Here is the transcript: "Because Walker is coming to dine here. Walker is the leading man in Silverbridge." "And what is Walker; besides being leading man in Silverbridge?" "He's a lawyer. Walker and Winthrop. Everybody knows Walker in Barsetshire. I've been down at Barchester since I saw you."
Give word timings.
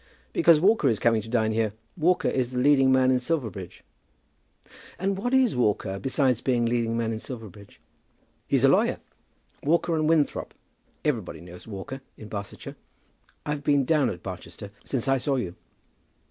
"Because 0.33 0.59
Walker 0.59 0.87
is 0.87 0.97
coming 0.97 1.21
to 1.21 1.29
dine 1.29 1.51
here. 1.51 1.73
Walker 1.95 2.27
is 2.27 2.49
the 2.51 2.59
leading 2.59 2.91
man 2.91 3.11
in 3.11 3.19
Silverbridge." 3.19 3.83
"And 4.97 5.15
what 5.15 5.31
is 5.31 5.55
Walker; 5.55 5.99
besides 5.99 6.41
being 6.41 6.65
leading 6.65 6.97
man 6.97 7.11
in 7.11 7.19
Silverbridge?" 7.19 7.79
"He's 8.47 8.63
a 8.63 8.67
lawyer. 8.67 8.97
Walker 9.61 9.93
and 9.95 10.09
Winthrop. 10.09 10.55
Everybody 11.05 11.39
knows 11.39 11.67
Walker 11.67 12.01
in 12.17 12.29
Barsetshire. 12.29 12.77
I've 13.45 13.63
been 13.63 13.85
down 13.85 14.09
at 14.09 14.23
Barchester 14.23 14.71
since 14.83 15.07
I 15.07 15.19
saw 15.19 15.35
you." 15.35 15.55